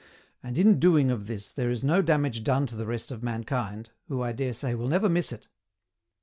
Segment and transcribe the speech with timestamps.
[0.41, 3.91] And in doing of this there is no damage done to the rest of mankind,
[4.07, 5.47] who, I dare say, will never miss it.